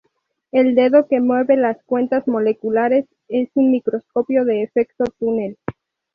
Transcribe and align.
El 0.51 0.73
"dedo" 0.73 1.05
que 1.07 1.19
mueve 1.21 1.55
las 1.57 1.77
cuentas 1.83 2.27
moleculares 2.27 3.05
es 3.27 3.49
un 3.53 3.69
microscopio 3.69 4.45
de 4.45 4.63
efecto 4.63 5.03
túnel. 5.19 5.59